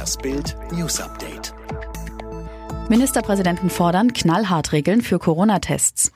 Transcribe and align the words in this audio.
Das 0.00 0.16
Bild 0.16 0.56
News 0.72 0.98
Update. 0.98 1.52
Ministerpräsidenten 2.88 3.68
fordern 3.68 4.14
knallhart 4.14 4.72
Regeln 4.72 5.02
für 5.02 5.18
Corona-Tests. 5.18 6.10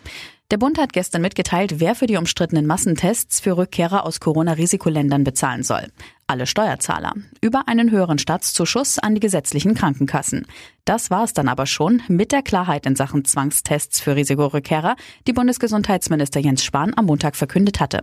Der 0.51 0.57
Bund 0.57 0.79
hat 0.79 0.95
gestern 0.95 1.21
mitgeteilt, 1.21 1.81
wer 1.81 1.95
für 1.95 2.07
die 2.07 2.17
umstrittenen 2.17 2.67
Massentests 2.67 3.41
für 3.41 3.59
Rückkehrer 3.59 4.07
aus 4.07 4.21
Corona-Risikoländern 4.21 5.23
bezahlen 5.23 5.63
soll. 5.63 5.89
Alle 6.27 6.47
Steuerzahler. 6.47 7.13
Über 7.43 7.69
einen 7.69 7.91
höheren 7.91 8.19
Staatszuschuss 8.19 8.99
an 8.99 9.15
die 9.15 9.21
gesetzlichen 9.21 9.75
Krankenkassen. 9.75 10.47
Das 10.87 11.11
war 11.11 11.25
es 11.25 11.35
dann 11.35 11.49
aber 11.49 11.67
schon 11.67 12.03
mit 12.09 12.33
der 12.33 12.43
Klarheit 12.43 12.87
in 12.87 12.97
Sachen 12.97 13.27
Zwangstests 13.27 14.01
für 14.01 14.17
Risikorückkehrer, 14.17 14.97
die 15.27 15.35
Bundesgesundheitsminister 15.35 16.41
Jens 16.41 16.65
Spahn 16.65 16.93
am 16.97 17.07
Montag 17.07 17.37
verkündet 17.37 17.81
hatte. 17.81 18.03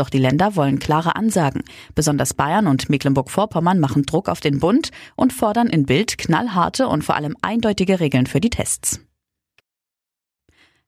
Doch 0.00 0.08
die 0.08 0.16
Länder 0.16 0.56
wollen 0.56 0.78
klare 0.78 1.14
Ansagen. 1.14 1.62
Besonders 1.94 2.32
Bayern 2.32 2.68
und 2.68 2.88
Mecklenburg-Vorpommern 2.88 3.78
machen 3.78 4.04
Druck 4.04 4.30
auf 4.30 4.40
den 4.40 4.58
Bund 4.58 4.92
und 5.14 5.34
fordern 5.34 5.66
in 5.66 5.84
Bild 5.84 6.16
knallharte 6.16 6.88
und 6.88 7.04
vor 7.04 7.16
allem 7.16 7.36
eindeutige 7.42 8.00
Regeln 8.00 8.24
für 8.24 8.40
die 8.40 8.48
Tests. 8.48 9.00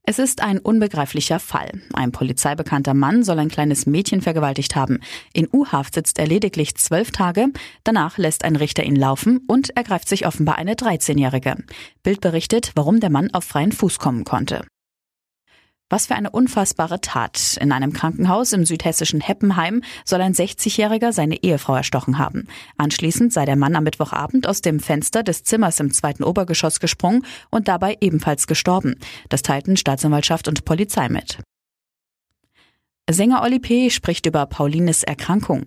Es 0.03 0.19
ist 0.19 0.43
ein 0.43 0.59
unbegreiflicher 0.59 1.41
Fall. 1.41 1.83
Ein 1.93 2.11
polizeibekannter 2.11 2.95
Mann 2.95 3.23
soll 3.23 3.39
ein 3.39 3.51
kleines 3.51 3.85
Mädchen 3.85 4.23
vergewaltigt 4.23 4.77
haben. 4.77 5.01
In 5.35 5.47
U-Haft 5.53 5.93
sitzt 5.93 6.19
er 6.19 6.27
lediglich 6.27 6.77
zwölf 6.77 7.11
Tage. 7.11 7.49
Danach 7.85 8.17
lässt 8.17 8.47
ein 8.47 8.57
Richter 8.57 8.83
ihn 8.83 8.97
laufen 8.97 9.41
und 9.47 9.77
ergreift 9.77 10.09
sich 10.09 10.27
offenbar 10.27 10.57
eine 10.57 10.73
13-Jährige. 10.73 11.57
Bild 12.03 12.23
berichtet, 12.23 12.73
warum 12.77 12.99
der 12.99 13.11
Mann 13.11 13.29
auf 13.35 13.45
freien 13.45 13.73
Fuß 13.73 13.99
kommen 13.99 14.25
konnte. 14.25 14.63
Was 15.93 16.07
für 16.07 16.15
eine 16.15 16.31
unfassbare 16.31 17.03
Tat. 17.03 17.59
In 17.61 17.71
einem 17.71 17.93
Krankenhaus 17.93 18.55
im 18.55 18.65
südhessischen 18.65 19.21
Heppenheim 19.21 19.83
soll 20.07 20.23
ein 20.23 20.33
60-Jähriger 20.33 21.13
seine 21.13 21.43
Ehefrau 21.43 21.77
erstochen 21.77 22.17
haben. 22.17 22.49
Anschließend 22.79 23.31
sei 23.31 23.45
der 23.45 23.57
Mann 23.57 23.77
am 23.77 23.85
Mittwochabend 23.85 24.47
aus 24.49 24.63
dem 24.63 24.81
Fenster 24.81 25.23
des 25.23 25.45
Zimmers 25.45 25.81
im 25.81 25.93
zweiten 25.93 26.25
Obergeschoss 26.25 26.81
gesprungen 26.81 27.27
und 27.51 27.69
dabei 27.69 27.99
ebenfalls 28.01 28.47
gestorben. 28.47 28.95
Das 29.29 29.43
teilten 29.43 29.77
Staatsanwaltschaft 29.77 30.49
und 30.49 30.65
Polizei 30.65 31.11
mit. 31.11 31.37
Sänger 33.13 33.43
Oli 33.43 33.59
P. 33.59 33.91
spricht 33.91 34.27
über 34.27 34.47
Paulines 34.47 35.03
Erkrankung. 35.03 35.67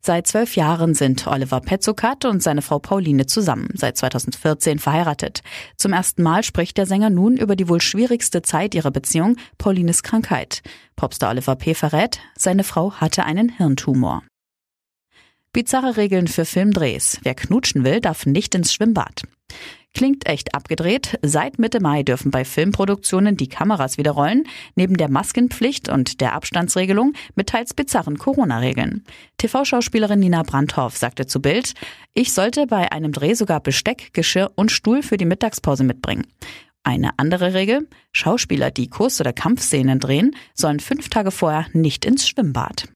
Seit 0.00 0.26
zwölf 0.26 0.56
Jahren 0.56 0.94
sind 0.94 1.26
Oliver 1.26 1.60
Petzokat 1.60 2.24
und 2.24 2.42
seine 2.42 2.62
Frau 2.62 2.78
Pauline 2.78 3.26
zusammen, 3.26 3.68
seit 3.74 3.96
2014 3.96 4.78
verheiratet. 4.78 5.42
Zum 5.76 5.92
ersten 5.92 6.22
Mal 6.22 6.42
spricht 6.42 6.78
der 6.78 6.86
Sänger 6.86 7.10
nun 7.10 7.36
über 7.36 7.56
die 7.56 7.68
wohl 7.68 7.80
schwierigste 7.80 8.42
Zeit 8.42 8.74
ihrer 8.74 8.90
Beziehung, 8.90 9.36
Paulines 9.58 10.02
Krankheit. 10.02 10.62
Popstar 10.96 11.30
Oliver 11.30 11.56
P. 11.56 11.74
verrät, 11.74 12.20
seine 12.36 12.64
Frau 12.64 12.92
hatte 12.92 13.24
einen 13.24 13.48
Hirntumor. 13.48 14.22
Bizarre 15.52 15.96
Regeln 15.96 16.28
für 16.28 16.44
Filmdrehs. 16.44 17.18
Wer 17.22 17.34
knutschen 17.34 17.84
will, 17.84 18.00
darf 18.00 18.26
nicht 18.26 18.54
ins 18.54 18.74
Schwimmbad. 18.74 19.22
Klingt 19.96 20.28
echt 20.28 20.54
abgedreht. 20.54 21.18
Seit 21.22 21.58
Mitte 21.58 21.80
Mai 21.80 22.02
dürfen 22.02 22.30
bei 22.30 22.44
Filmproduktionen 22.44 23.38
die 23.38 23.48
Kameras 23.48 23.96
wieder 23.96 24.10
rollen, 24.10 24.44
neben 24.74 24.98
der 24.98 25.08
Maskenpflicht 25.10 25.88
und 25.88 26.20
der 26.20 26.34
Abstandsregelung 26.34 27.14
mit 27.34 27.48
teils 27.48 27.72
bizarren 27.72 28.18
Corona-Regeln. 28.18 29.06
TV-Schauspielerin 29.38 30.20
Nina 30.20 30.42
Brandhoff 30.42 30.98
sagte 30.98 31.26
zu 31.26 31.40
Bild, 31.40 31.72
ich 32.12 32.34
sollte 32.34 32.66
bei 32.66 32.92
einem 32.92 33.12
Dreh 33.12 33.32
sogar 33.32 33.60
Besteck, 33.60 34.12
Geschirr 34.12 34.52
und 34.54 34.70
Stuhl 34.70 35.02
für 35.02 35.16
die 35.16 35.24
Mittagspause 35.24 35.82
mitbringen. 35.82 36.26
Eine 36.82 37.18
andere 37.18 37.54
Regel, 37.54 37.88
Schauspieler, 38.12 38.70
die 38.70 38.90
Kurs- 38.90 39.18
oder 39.22 39.32
Kampfszenen 39.32 39.98
drehen, 39.98 40.36
sollen 40.52 40.80
fünf 40.80 41.08
Tage 41.08 41.30
vorher 41.30 41.68
nicht 41.72 42.04
ins 42.04 42.28
Schwimmbad. 42.28 42.86